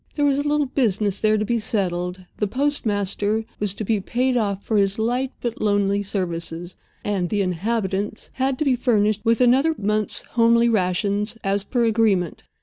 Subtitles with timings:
[0.15, 4.63] There was a little business there to be settled—the postmaster was to be paid off
[4.63, 9.75] for his light but lonely services, and the "inhabitants" had to be furnished with another
[9.77, 12.41] month's homely rations, as per agreement.